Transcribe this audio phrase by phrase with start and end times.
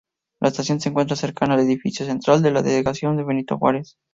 [0.41, 3.97] La estación se encuentra cercana al edificio central de la delegación Benito Juárez.